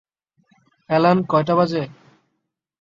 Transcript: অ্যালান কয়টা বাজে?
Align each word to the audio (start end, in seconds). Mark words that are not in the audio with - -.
অ্যালান 0.89 1.17
কয়টা 1.31 1.53
বাজে? 1.59 1.83